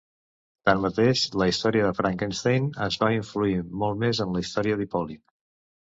[0.67, 5.25] Tanmateix, la història de Frankenstein es va influir molt més en la història d'Hipòlit.